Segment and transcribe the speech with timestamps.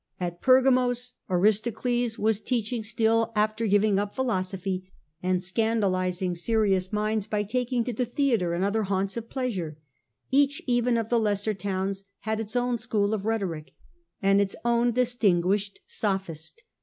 [0.19, 7.43] At Pergamos, Aristocles was teaching still, after giving up philosophy and scandalizing serious minds by
[7.43, 9.77] taking to the theatre and other haunts of pleasure.
[10.31, 13.73] Each even of the lesser towns had its own school of rhetoric,
[14.23, 16.63] and its own distinguished Sophist.